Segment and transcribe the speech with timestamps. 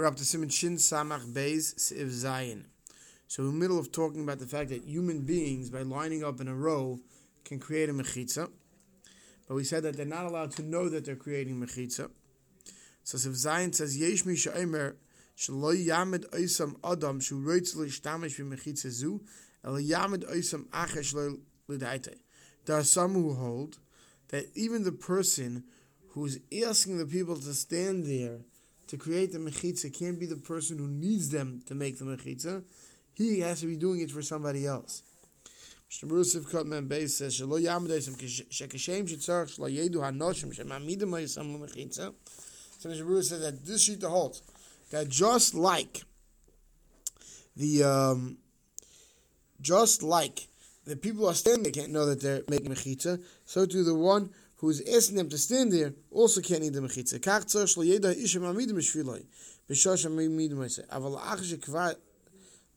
[0.00, 2.62] We're up to Simon Shin Samach Beis Siv Zayin.
[3.28, 6.40] So, in the middle of talking about the fact that human beings, by lining up
[6.40, 7.00] in a row,
[7.44, 8.48] can create a mechitza.
[9.46, 12.08] But we said that they're not allowed to know that they're creating mechitza.
[13.04, 14.96] So, Siv Zayin says, Yesh mi she'emer,
[15.36, 19.20] shelo yamed oisam adam, shu roitz lo ishtamish v'mechitza zu,
[19.62, 21.38] el yamed oisam acher shelo
[21.68, 22.14] l'daite.
[22.64, 23.76] There are some who hold
[24.28, 25.64] that even the person
[26.12, 28.38] who's asking the people to stand there
[28.90, 32.64] to create the mechitza can't be the person who needs them to make the mechitza.
[33.14, 35.04] He has to be doing it for somebody else.
[35.88, 36.08] So
[43.22, 44.42] says that this sheet holds
[44.90, 46.02] that just like
[47.56, 48.38] the um,
[49.60, 50.48] just like
[50.84, 54.30] the people are standing there can't know that they're making mechitza, so too the one
[54.60, 57.18] who's asking them to stand there also can't need the mechitza.
[57.18, 59.24] Kach tzor shlo yeda ishem amidim shviloi
[59.68, 60.86] b'shosh amidim oisei.
[60.88, 61.96] Aval ach shekvar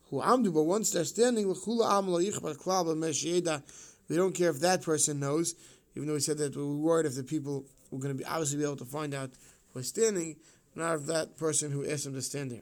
[0.09, 3.61] who amdu, but once they're standing, l'chula am lo yichbar klal b'mesh yeda.
[4.07, 5.55] We don't care if that person knows,
[5.95, 8.25] even though we said that we were worried if the people were going to be
[8.25, 9.31] obviously be able to find out
[9.73, 10.37] who's standing,
[10.75, 12.61] not if that person who asked them to stand there.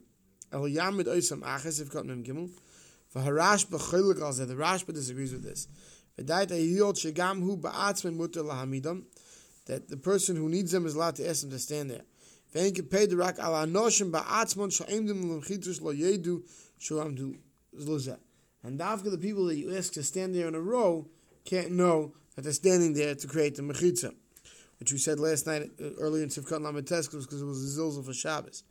[0.52, 2.50] El yamid oisam aches if got mem gimel.
[3.16, 5.68] V'harash b'chilik al The Rashba disagrees with this.
[9.66, 12.02] That the person who needs them is allowed to ask them to stand there.
[18.64, 21.08] And after the people that you ask to stand there in a row
[21.46, 24.14] can't know that they're standing there to create the mechitza,
[24.80, 28.06] which we said last night uh, earlier in Sivkot Lametes because it was a zilzal
[28.06, 28.64] for Shabbos.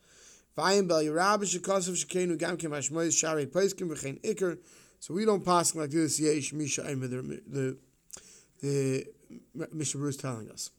[5.01, 6.21] So we don't pass like this.
[6.21, 9.07] Yesh Misha the the
[9.55, 10.71] the Mishnah is telling us.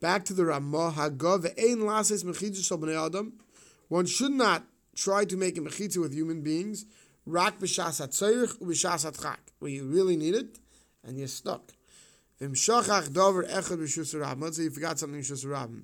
[0.00, 3.32] Back to the Ramah Hagav Ein Lases Bnei Adam.
[3.88, 6.86] One should not try to make a mechitza with human beings.
[7.26, 10.60] Rak b'shas hatzayich u'b'shas hatchak, where you really need it
[11.04, 11.72] and you're stuck.
[12.40, 14.40] V'im shachach dover echad b'shus rabim.
[14.40, 15.82] Let's say you forgot something in shus.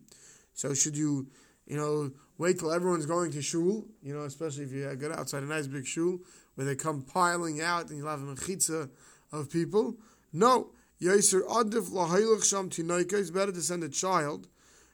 [0.55, 1.27] So should you,
[1.67, 3.85] you know, wait till everyone's going to shul?
[4.01, 6.21] You know, especially if you get outside a nice big shul
[6.59, 8.91] where they come piling out and you'll have a mechitza
[9.31, 9.97] of people.
[10.33, 10.73] No.
[11.01, 13.13] Yaiser adif lahaylach sham tinaika.
[13.13, 14.49] It's better to send a child.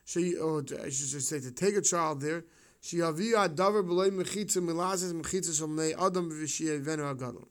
[0.05, 2.45] She, or I should say, to take a child there.
[2.83, 7.47] She avia davar b'lei mechitza milazes mechitza shomnei adam v'shiyah venu agadol.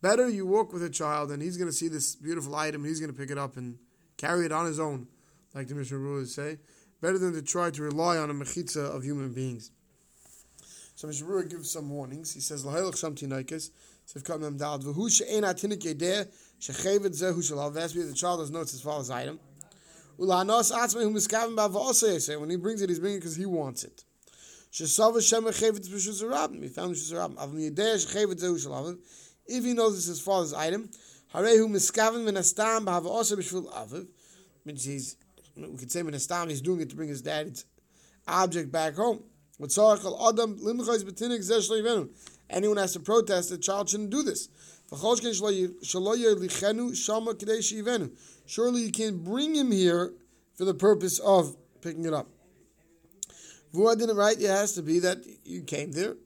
[0.00, 2.82] Better you walk with a child and he's going to see this beautiful item.
[2.86, 3.76] He's going to pick it up and
[4.16, 5.06] carry it on his own,
[5.54, 6.56] like the Mishnah Rules say.
[7.02, 9.70] Better than to try to rely on a mechitza of human beings.
[11.00, 12.34] So Mishnah Berurah gives some warnings.
[12.34, 13.70] He says, "Lahelach sham tinaikes."
[14.04, 16.30] So if come them dal v'hu she'en atinik yedeh
[16.60, 17.72] shechevet zehu shalav.
[17.72, 19.40] That's the child know it's his father's item.
[20.18, 23.46] Ulanos atzmei hu miskaven ba Say When he brings it, he's bringing it because he
[23.46, 24.04] wants it.
[24.70, 26.62] Shesav Hashem chevet b'shus rabim.
[26.62, 27.36] He found b'shus rabim.
[27.36, 28.98] Avim yedeh shechevet zehu shalav.
[29.46, 30.90] If he knows it's his father's item,
[31.34, 34.06] harehu miskaven min astam b'havosei b'shvil aviv.
[34.66, 35.16] Means he's
[35.56, 37.64] we could say min astam he's doing it to bring his dad's
[38.28, 39.24] object back home.
[39.60, 39.68] Anyone
[42.78, 44.48] has to protest, the child shouldn't do this.
[48.46, 50.14] Surely you can't bring him here
[50.54, 52.28] for the purpose of picking it up.
[53.74, 56.16] Vua didn't write, it has to be that you came there,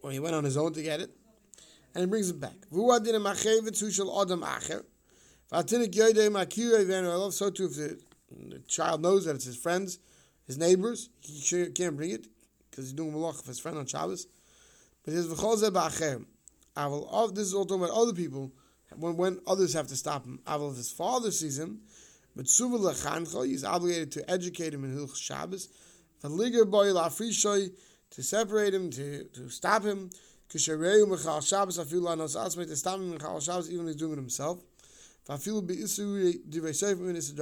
[0.00, 1.10] or he went on his own to get it,
[1.94, 2.54] and he brings it back.
[2.72, 4.84] Vua didn't adam acher.
[7.32, 7.98] So too, if the,
[8.30, 9.98] the child knows that it's his friends,
[10.46, 12.28] his neighbors, he can't bring it
[12.74, 14.26] because he's doing malach for his friend on Shabbos.
[15.04, 16.26] But he says, "V'chol ba'achem."
[16.76, 18.50] Aval, this is all talking about other people
[18.96, 20.40] when, when others have to stop him.
[20.44, 21.82] Aval, if his father sees him,
[22.34, 25.68] but he's obligated to educate him in Hilch Shabbos.
[26.22, 27.70] V'liger boy la'frishoy
[28.10, 30.10] to separate him, to, to stop him.
[30.48, 34.16] Kishareu mechal Shabbos afilu anos atzmei to stop him mechal Shabbos even he's doing it
[34.16, 34.58] himself.
[35.28, 37.34] V'afilu be'isu divrei min is a.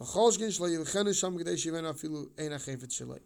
[0.00, 3.20] V'chol shkin shlo yilchenu sham g'dei shivenu afilu ein achefet shaloi.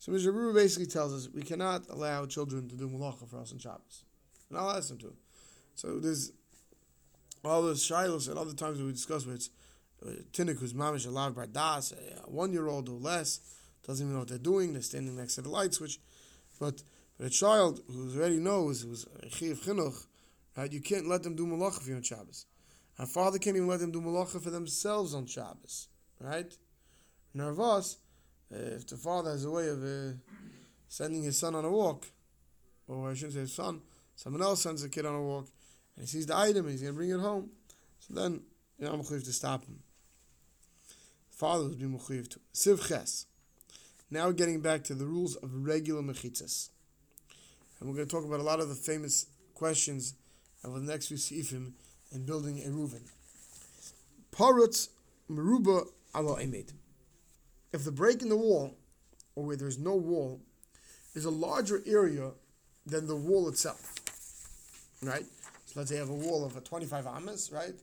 [0.00, 0.54] So Mr.
[0.54, 4.04] Basically tells us we cannot allow children to do malacha for us on Shabbos.
[4.48, 5.14] And I'll ask them to.
[5.74, 6.32] So there's
[7.44, 9.50] all those shilos and other times that we discuss where it's
[10.04, 13.40] uh, Tinnik who's mamish allowed by das, a one year old or less,
[13.86, 16.00] doesn't even know what they're doing, they're standing next to the light switch.
[16.58, 16.82] But
[17.18, 20.06] but a child who already knows, who's a chinuch,
[20.56, 22.46] right, you can't let them do malacha for you on Shabbos.
[22.98, 25.88] A father can't even let them do malacha for themselves on Shabbos.
[26.18, 26.50] Right?
[27.34, 27.98] Nervous,
[28.52, 30.12] uh, if the father has a way of uh,
[30.88, 32.06] sending his son on a walk,
[32.88, 33.80] or I shouldn't say his son,
[34.16, 35.48] someone else sends a kid on a walk,
[35.96, 37.50] and he sees the item, and he's going to bring it home,
[38.00, 38.40] so then
[38.78, 39.80] you know, I'm to stop him.
[41.30, 42.40] The father would be mechuyev to.
[42.54, 43.26] Siv ches.
[44.10, 46.70] Now getting back to the rules of regular mechitzas.
[47.78, 50.14] And we're going to talk about a lot of the famous questions
[50.64, 51.72] of the next few seifim
[52.10, 53.02] in building a Reuven.
[54.32, 54.88] Parutz
[55.30, 56.72] meruba alo emed.
[57.72, 58.76] If the break in the wall,
[59.34, 60.40] or where there's no wall,
[61.14, 62.30] is a larger area
[62.86, 63.94] than the wall itself,
[65.02, 65.24] right?
[65.66, 67.74] So let's say you have a wall of a 25 amas, right?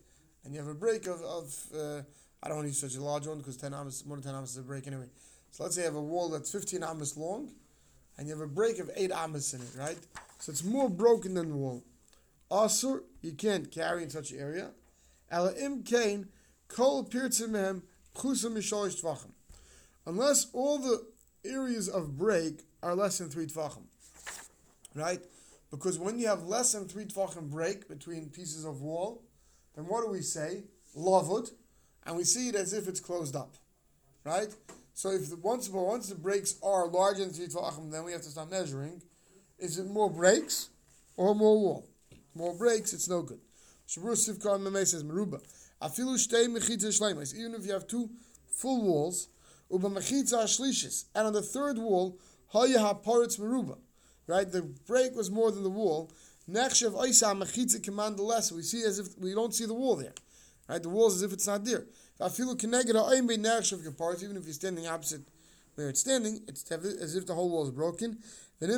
[0.44, 2.02] And you have a break of, of uh,
[2.44, 4.36] I don't want to use such a large one because 10 amas, more than 10
[4.36, 5.08] amas is a break anyway.
[5.52, 7.52] So let's say you have a wall that's 15 amas long,
[8.18, 9.98] and you have a break of 8 amas in it, right?
[10.40, 11.84] So it's more broken than the wall.
[12.50, 14.72] Also, you can't carry in such an area.
[15.30, 16.28] Ela im kain
[16.68, 17.82] kol pirtzimehem
[18.16, 19.32] chusa mishalish tvachim.
[20.08, 21.06] Unless all the
[21.44, 23.84] areas of break are less than three tvachim,
[24.96, 25.20] right?
[25.70, 29.22] Because when you have less than three tvachim break between pieces of wall,
[29.76, 30.64] then what do we say?
[30.98, 31.52] Lavud,
[32.06, 33.56] and we see it as if it's closed up,
[34.24, 34.48] right?
[34.94, 38.22] So if the, once once the breaks are larger than three tvachim, then we have
[38.22, 39.02] to start measuring.
[39.60, 40.70] Is it more breaks
[41.18, 41.86] or more wall?
[42.34, 43.42] More breaks, it's no good.
[43.90, 45.44] Shabur Sivkar Meme says shleimas.
[47.36, 48.10] Even if you have two
[48.50, 49.28] full walls,
[49.72, 52.18] uba mechitza shlishis, and on the third wall,
[52.54, 53.78] haya haparitz meruba.
[54.28, 56.12] Right, the break was more than the wall.
[56.50, 58.52] Nechshav oisa mechitza command less.
[58.52, 60.14] We see as if we don't see the wall there.
[60.68, 61.86] Right, the wall is as if it's not there.
[62.20, 65.22] Even if you're standing opposite
[65.76, 68.18] where it's standing, it's as if the whole wall is broken.
[68.60, 68.72] And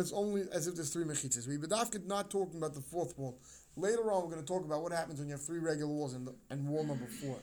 [0.00, 1.46] it's only as if there's three mechitzas.
[1.46, 3.38] We bedafkid not talking about the fourth wall.
[3.76, 6.14] Later on, we're going to talk about what happens when you have three regular walls
[6.14, 7.38] and, and wall number four.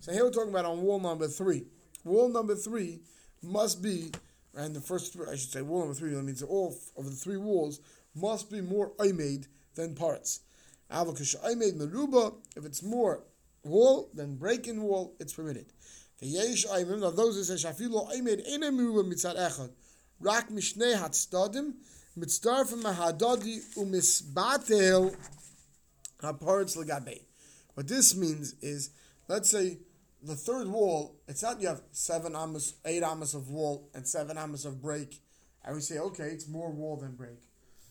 [0.00, 1.64] So here we're talking about on wall number three.
[2.04, 3.00] Wall number three
[3.42, 4.10] must be,
[4.54, 7.36] and the first I should say, wall number three, that means all of the three
[7.36, 7.80] walls
[8.14, 10.40] must be more made than parts.
[10.90, 13.24] Avokash made meruba, if it's more
[13.62, 15.66] wall than break in wall, it's permitted.
[16.18, 19.70] The yesh aimim, of those who say shafilo made in a meruba mitzad echad,
[20.20, 21.74] rak mishnei hatzdadim,
[22.18, 25.14] mitzdarfim mahadadi umisbatel
[26.22, 27.20] haparetz legabe.
[27.74, 28.90] What this means is,
[29.28, 29.78] let's say
[30.22, 34.36] the third wall, it's not you have seven amas, eight amas of wall and seven
[34.36, 35.20] amas of break,
[35.64, 37.38] and we say, okay, it's more wall than break.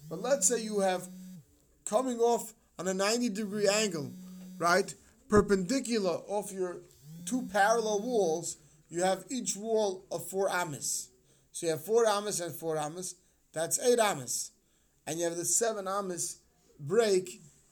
[0.10, 1.08] But let's say you have
[1.86, 4.12] coming off on a 90 degree angle,
[4.58, 4.94] right,
[5.28, 6.82] perpendicular off your
[7.26, 8.58] two parallel walls,
[8.90, 11.10] you have each wall of four amas.
[11.52, 13.16] So you have four amas and four amas.
[13.54, 14.52] That's eight amas.
[15.06, 16.40] And you have the seven amas
[16.80, 17.42] break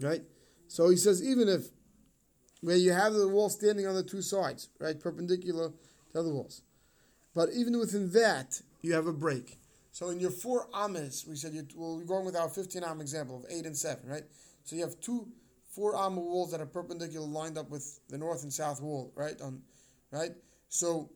[0.00, 0.22] Right?
[0.68, 1.66] So he says even if
[2.60, 5.70] where you have the wall standing on the two sides, right, perpendicular
[6.12, 6.62] to the walls.
[7.34, 9.58] But even within that, you have a break.
[9.92, 13.00] So in your four amas, we said you, well, we're going with our 15 am
[13.00, 14.22] example of 8 and 7, right?
[14.64, 15.26] So you have two
[15.70, 19.40] four amma walls that are perpendicular lined up with the north and south wall, right?
[19.40, 19.62] On,
[20.10, 20.32] right?
[20.68, 21.10] So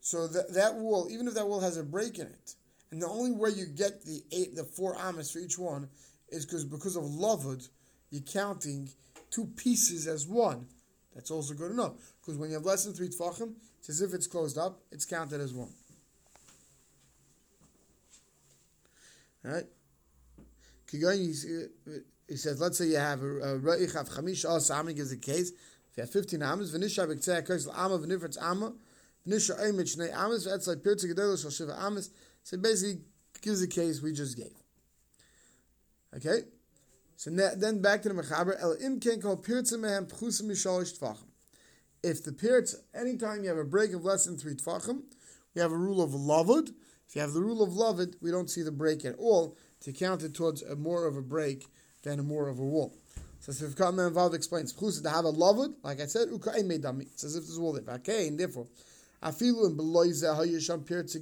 [0.00, 2.54] so that, that wall, even if that wall has a break in it,
[2.90, 5.88] and the only way you get the eight, the four amas for each one
[6.28, 7.68] is because because of lavud,
[8.10, 8.90] you're counting
[9.30, 10.66] two pieces as one.
[11.14, 11.94] That's also good enough.
[12.20, 15.04] Because when you have less than three tfachim, it's as if it's closed up, it's
[15.04, 15.72] counted as one.
[19.42, 19.64] Right?
[20.90, 25.50] He says, let's say you have a reich of chamish as amig is the case.
[25.50, 28.72] If you have 15 amas, v'nisha b'ktzei ha'kos l'ama v'nifritz ama,
[29.26, 32.10] v'nisha oimit shnei amas, v'etzai pirtzi gedelo shal shiva amas.
[32.42, 33.02] So basically
[33.42, 34.54] gives the case we just gave.
[36.14, 36.44] Okay?
[37.20, 41.26] So then back to the Mechaber, El im ken kol pirtza mehem pchusim mishalish tfachim.
[42.02, 45.02] If the pirtza, anytime you have a break of less than three tfachim,
[45.54, 46.70] we have a rule of lavud.
[47.06, 49.92] If you have the rule of lavud, we don't see the break at all to
[49.92, 51.66] count it towards a more of a break
[52.04, 52.94] than a more of a wall.
[53.40, 56.84] So if Sivkat Menvav explains, Pchusa to have a lavud, like I said, Ukain made
[56.84, 57.02] dami.
[57.02, 57.82] It's as if a wall there.
[57.82, 58.66] Vakain, therefore,
[59.22, 61.14] Afilu and below Zahayasham Pirtz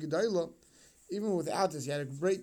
[1.11, 2.43] even without this, you had a great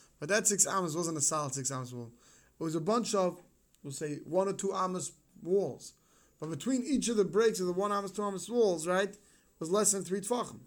[0.21, 2.11] But that six amas wasn't a solid six amas wall.
[2.59, 3.41] It was a bunch of,
[3.83, 5.93] we'll say, one or two amas walls.
[6.39, 9.17] But between each of the breaks of the one amas, two amas walls, right,
[9.59, 10.59] was less than three tfachim.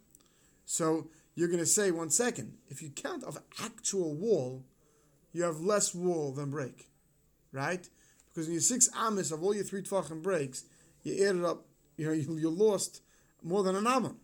[0.66, 4.64] So you're going to say, one second, if you count of actual wall,
[5.32, 6.88] you have less wall than break,
[7.52, 7.88] right?
[8.26, 10.64] Because in your six amas of all your three tfachim breaks,
[11.04, 11.64] you added up,
[11.96, 13.02] you know, you, you lost
[13.40, 14.16] more than an amma.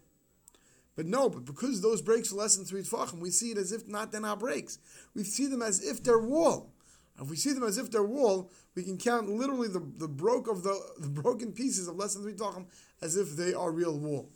[0.96, 3.72] But no, but because those breaks are less than three tfachim, we see it as
[3.72, 4.78] if not they're not breaks.
[5.14, 6.72] We see them as if they're wall.
[7.20, 10.48] If we see them as if they're wall, we can count literally the, the broke
[10.48, 12.66] of the, the broken pieces of less than three tfachim
[13.02, 14.30] as if they are real wall.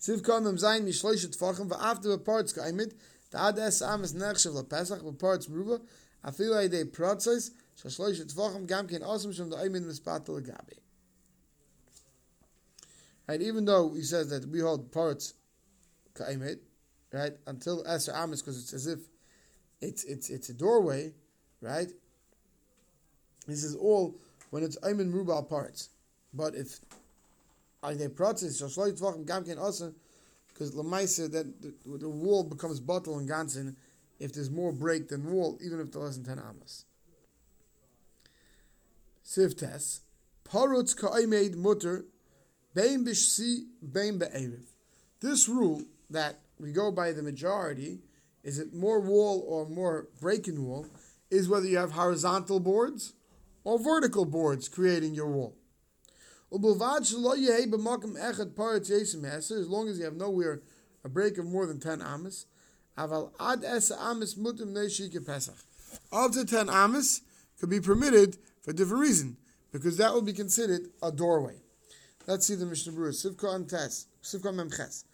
[0.00, 2.94] Siv kam im zayn mi shloish tfachim va after kaimit
[3.30, 5.80] da es am es nechshav la pesach va parts ruba
[6.24, 10.78] a feel ay de process so shloish tfachim gam ken gabe
[13.30, 15.34] right even though he says that we hold parts
[16.14, 16.58] kaimit
[17.12, 19.00] right until es am because it's as if
[19.80, 21.12] it's it's it's a doorway
[21.60, 21.88] right?
[23.46, 24.16] This is all
[24.50, 25.90] when it's aymin rubal parts.
[26.32, 26.78] But if
[27.82, 29.94] they process so slight tvachen gam also
[30.48, 33.74] because lemaisa that the, the wall becomes bottle and ganzen
[34.18, 36.84] if there's more break than wall even if there less than 10 amas
[39.24, 40.00] siftes
[40.44, 42.04] parutz kaimed mutter
[45.20, 48.00] this rule that we go by the majority
[48.42, 50.86] is it more wall or more break in wall
[51.30, 53.12] is whether you have horizontal boards
[53.64, 55.54] or vertical boards creating your wall
[59.60, 60.62] as long as you have nowhere
[61.04, 62.46] a break of more than 10 amas.
[66.12, 67.22] Up to 10 amas
[67.58, 69.36] could be permitted for different reason,
[69.72, 71.62] because that will be considered a doorway.
[72.26, 73.10] Let's see the Mishnah Berurah.
[73.10, 75.04] Sivka and Tes, Sivka Memches.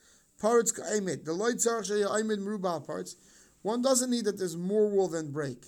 [0.41, 1.25] Parts ka'emet.
[1.25, 3.17] The light tzarech sheya aimed merubal parts.
[3.63, 5.67] One doesn't need that there's more wool than break.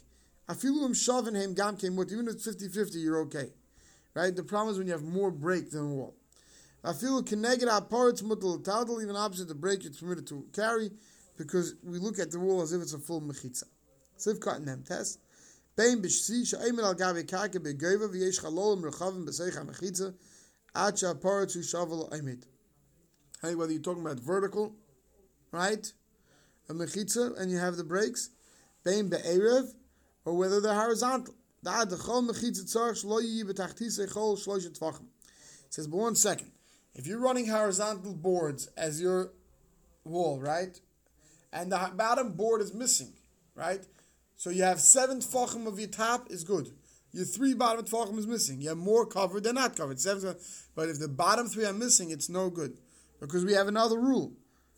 [0.49, 2.13] Afilu shavin hem gam kemut.
[2.13, 3.51] Even if it's 50-50, you're okay.
[4.15, 4.35] Right?
[4.35, 6.11] The problem is when you have more break than
[6.93, 10.91] feel connected our parts mutal total even opposite the break it's permitted to carry
[11.37, 13.65] because we look at the wall as if it's a full mechitza.
[14.19, 15.21] Siv cut them test.
[15.77, 17.25] Bein b'shsi she'aymin al gavi
[17.63, 20.15] be'geva v'yesh chalolim rechavim b'seicha mechitza
[20.75, 22.45] at she'aparat hu shavel aymet.
[23.43, 24.75] Hey, whether you're talking about vertical,
[25.53, 25.93] right,
[26.69, 28.31] a mechitza, and you have the breaks,
[28.85, 29.75] bein be'erev,
[30.25, 31.35] or whether they're horizontal.
[31.65, 31.69] It
[35.71, 36.53] says, but one second.
[36.95, 39.33] If you're running horizontal boards as your
[40.05, 40.81] wall, right,
[41.53, 43.13] and the bottom board is missing,
[43.55, 43.87] right,
[44.37, 46.71] so you have seven tfachim of your top is good.
[47.13, 48.61] Your three bottom tfachim is missing.
[48.61, 50.01] You have more covered than not covered.
[50.01, 50.37] Seven,
[50.75, 52.79] but if the bottom three are missing, it's no good
[53.21, 54.33] because we have another rule.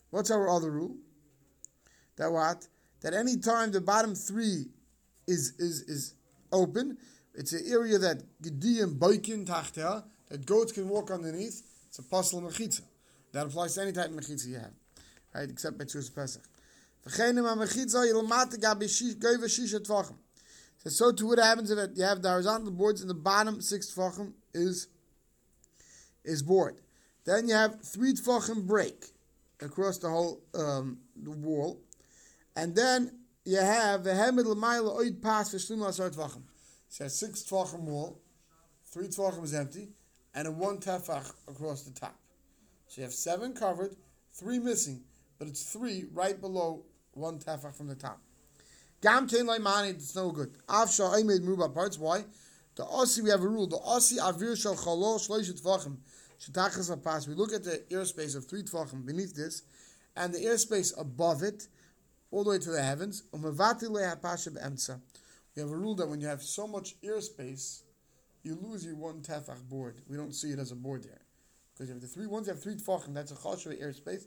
[0.09, 0.95] What's our other rule?
[2.17, 2.67] That what?
[3.01, 4.65] That any time the bottom three
[5.27, 6.13] is is is
[6.51, 6.97] open.
[7.33, 11.63] It's an area that Gediyim Boikin Tachta, that goats can walk underneath.
[11.87, 12.81] It's a puzzle mechitza.
[13.31, 14.73] That applies to any type of mechitza you have,
[15.33, 15.49] right?
[15.49, 16.43] Except Betzus Pesach.
[20.83, 23.93] So, so to what happens if you have the horizontal boards in the bottom six
[23.93, 24.87] tfachim is
[26.23, 26.81] is board.
[27.23, 29.05] Then you have three tfachim break
[29.61, 31.79] across the whole um, the wall,
[32.55, 33.11] and then
[33.45, 36.41] you have the hemid l'mayla oid pas v'shlim l'asar tvachim.
[36.89, 38.19] So six tvachim wall,
[38.85, 39.89] three tvachim is empty,
[40.33, 42.15] and a one tefach across the top.
[42.87, 43.95] So you have seven covered,
[44.33, 45.03] three missing,
[45.37, 48.19] but it's three right below one tefach from the top.
[49.01, 50.55] Gam tein mani, it's no good.
[50.67, 51.97] Avsha I made muba parts.
[51.97, 52.23] Why?
[52.75, 53.65] The Aussie, we have a rule.
[53.65, 55.97] The Aussie avir shal chalo shloish tvachim.
[56.39, 57.27] Shetachas apas.
[57.27, 59.63] We look at the airspace of three tvachim beneath this,
[60.15, 61.67] and the airspace above it,
[62.29, 63.23] all the way to the heavens.
[63.33, 63.39] We
[65.61, 67.81] have a rule that when you have so much airspace,
[68.43, 70.01] you lose your one tefach board.
[70.07, 71.21] We don't see it as a board there.
[71.73, 74.25] Because you have the three ones, you have three tefachim, that's a chashuv airspace.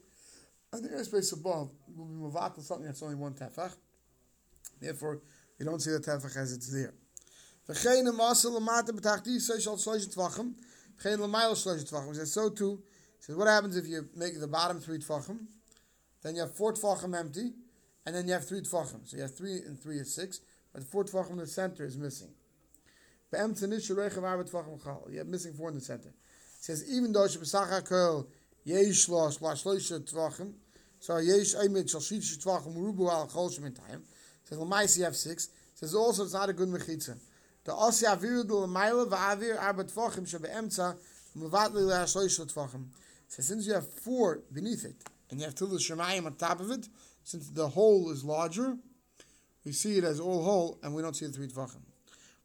[0.73, 3.75] And the airspace above will be mavatal something that's only one tefach.
[4.81, 5.21] Therefore,
[5.59, 6.95] you don't see the tefach as it's there.
[7.69, 10.55] V'chein emasel lamata b'tachti shal shlosh tefachim.
[11.01, 12.15] V'chein lamayel shlosh tefachim.
[12.15, 12.83] says so too.
[13.21, 15.47] says what happens if you make the bottom three tefachim?
[16.23, 17.53] Then you have four tefachim empty
[18.05, 19.09] and then you have three tefachim.
[19.09, 20.41] So you have three and three is six,
[20.73, 22.29] but the four tefachim in the center is missing.
[23.33, 23.49] You have
[25.27, 26.09] missing four in the center.
[26.09, 26.15] It
[26.61, 28.27] says even though shebesach hakel
[28.65, 30.53] yesh lo slash loisha tefachim,
[31.01, 33.51] so yesh aymed shal shish tefachim rubu al chol.
[33.51, 34.03] It
[34.45, 35.49] says have six.
[35.75, 37.19] Says also it's not a good mechitza.
[37.65, 40.97] The osi avir du l'mayla v'avir arba tefachim shebeemtza
[41.37, 42.85] mevatli la shloisha tefachim.
[43.29, 44.97] So since you have four beneath it,
[45.31, 46.87] and you have Tilas Shemayim on top of it,
[47.25, 48.77] since the hole is larger,
[49.65, 51.81] we see it as all whole, and we don't see the three tvachim.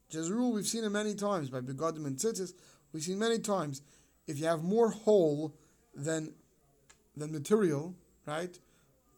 [0.07, 2.53] Which is a rule we've seen it many times by Begadim and Tzitzis.
[2.91, 3.81] We've seen many times
[4.25, 5.53] if you have more hole
[5.93, 6.33] than
[7.15, 7.93] than material,
[8.25, 8.57] right?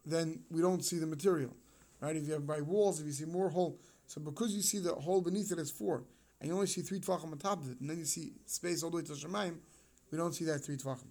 [0.05, 1.55] Then we don't see the material,
[2.01, 2.15] right?
[2.15, 4.93] If you have by walls, if you see more hole, so because you see the
[4.93, 6.03] hole beneath it as four,
[6.39, 8.83] and you only see three tvachim on top of it, and then you see space
[8.83, 9.55] all the way to Shemaim,
[10.11, 11.07] we don't see that three tvachim.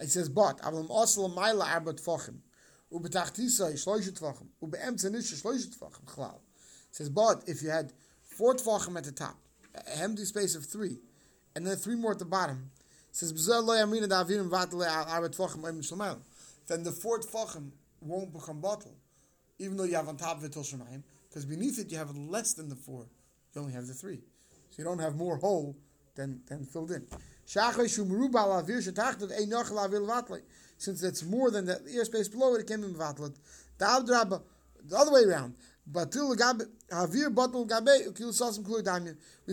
[0.00, 2.36] It says, but avam osel maila arba tvachim,
[2.92, 6.40] ubetachtisa shloisha tvachim, ubeemtza nisha shloisha tvachim chlal.
[6.88, 7.92] It says, but if you had
[8.22, 9.36] four tvachim at the top,
[9.74, 10.98] an empty space of three,
[11.54, 12.70] and then three more at the bottom,
[13.12, 13.66] says, then
[16.84, 18.94] the fourth tvachim won't become bottle,
[19.60, 22.54] even though you have on top of it Shemaim, because beneath it you have less
[22.54, 23.06] than the four.
[23.54, 24.22] You only have the three.
[24.70, 25.76] So you don't have more hole
[26.16, 27.06] than, than filled in.
[30.78, 33.36] Since it's more than the airspace below it, it can be mevatlet.
[33.78, 35.54] The other way around.
[35.92, 36.04] We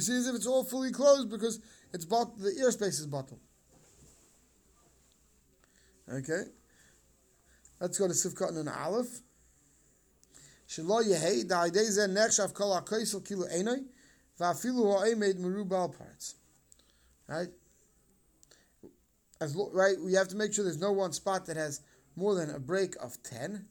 [0.02, 1.60] see as if it's all fully closed because
[1.94, 3.40] it's bot- the airspace is bottled.
[6.12, 6.44] Okay.
[7.80, 9.22] Let's go to Sifkat and Aleph.
[10.68, 12.54] Shelo Yehei, Da'idei Zeh Nechshav.
[17.28, 17.48] Right?
[19.40, 21.82] As, right, we have to make sure there's no one spot that has
[22.16, 23.66] more than a break of 10.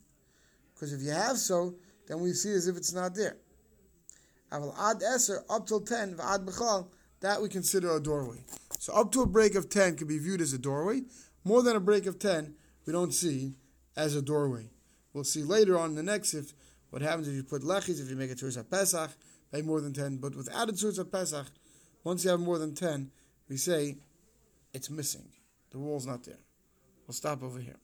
[0.74, 1.74] Because if you have so,
[2.06, 3.36] then we see as if it's not there.
[4.52, 6.86] Aval ad eser, up till 10, v'ad
[7.20, 8.44] that we consider a doorway.
[8.78, 11.02] So up to a break of 10 can be viewed as a doorway.
[11.44, 13.54] More than a break of 10, we don't see
[13.96, 14.70] as a doorway.
[15.12, 16.52] We'll see later on in the next if
[16.96, 19.10] what happens if you put lechis, if you make a tzuris Pesach,
[19.52, 20.16] by more than 10.
[20.16, 21.46] But without a tzuris Pesach,
[22.04, 23.10] once you have more than 10,
[23.50, 23.98] we say
[24.72, 25.28] it's missing.
[25.72, 26.38] The wall's not there.
[27.06, 27.76] We'll stop over here.